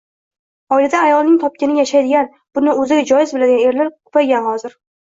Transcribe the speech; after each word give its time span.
Oilada 0.77 1.01
ayolning 1.09 1.35
topganiga 1.43 1.85
yashaydigan, 1.87 2.33
buni 2.59 2.75
o‘ziga 2.79 3.09
joiz 3.13 3.37
biladigan 3.39 3.65
erlar 3.71 3.97
ko‘paygan 3.97 4.53
hozir. 4.53 4.81